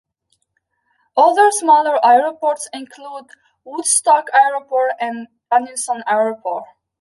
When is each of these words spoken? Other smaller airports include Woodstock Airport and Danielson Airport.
Other 1.15 1.51
smaller 1.51 2.03
airports 2.03 2.67
include 2.73 3.25
Woodstock 3.63 4.29
Airport 4.33 4.93
and 4.99 5.27
Danielson 5.51 6.01
Airport. 6.07 6.63